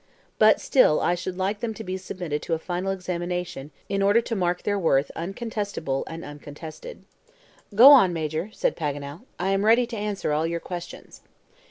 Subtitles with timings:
[0.39, 4.19] But still I should like them to be submitted to a final examination, in order
[4.19, 7.03] to make their worth incontestable and uncontested."
[7.75, 11.21] "Go on, Major," said Paganel; "I am ready to answer all your questions."